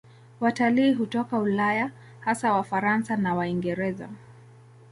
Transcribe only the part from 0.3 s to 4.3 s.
Watalii hutoka Ulaya, hasa Wafaransa na Waingereza.